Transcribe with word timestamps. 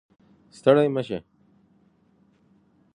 ستړی 0.57 0.85
مشې 0.95 1.19